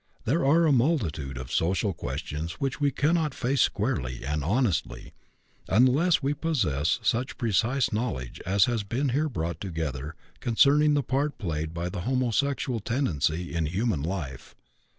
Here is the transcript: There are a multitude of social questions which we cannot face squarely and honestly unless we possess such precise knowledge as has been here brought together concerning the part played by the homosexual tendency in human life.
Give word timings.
There 0.25 0.43
are 0.43 0.65
a 0.65 0.71
multitude 0.71 1.37
of 1.37 1.51
social 1.51 1.93
questions 1.93 2.53
which 2.53 2.81
we 2.81 2.89
cannot 2.89 3.35
face 3.35 3.61
squarely 3.61 4.25
and 4.25 4.43
honestly 4.43 5.13
unless 5.67 6.23
we 6.23 6.33
possess 6.33 6.99
such 7.03 7.37
precise 7.37 7.93
knowledge 7.93 8.41
as 8.43 8.65
has 8.65 8.81
been 8.81 9.09
here 9.09 9.29
brought 9.29 9.61
together 9.61 10.15
concerning 10.39 10.95
the 10.95 11.03
part 11.03 11.37
played 11.37 11.71
by 11.71 11.87
the 11.87 12.01
homosexual 12.01 12.79
tendency 12.79 13.53
in 13.53 13.67
human 13.67 14.01
life. 14.01 14.55